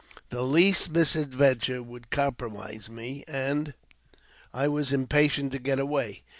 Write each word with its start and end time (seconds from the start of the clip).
The 0.29 0.41
least 0.41 0.89
misadventure 0.89 1.83
would 1.83 2.09
compromise 2.09 2.89
me, 2.89 3.23
and 3.27 3.75
I 4.51 4.67
was 4.67 4.91
impatient 4.91 5.51
to 5.51 5.59
get 5.59 5.77
away. 5.77 6.23